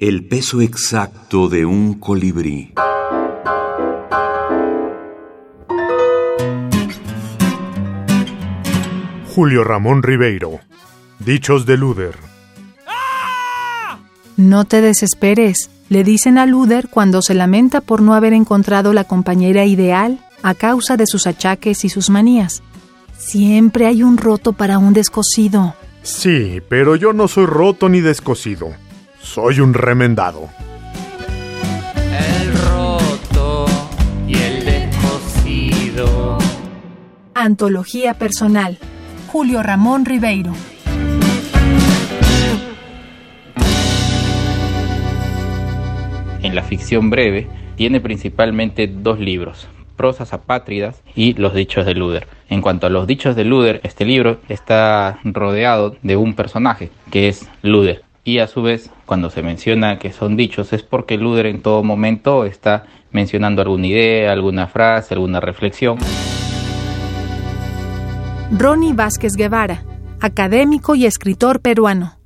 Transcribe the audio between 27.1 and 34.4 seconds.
no soy roto ni descosido. Soy un remendado. El roto y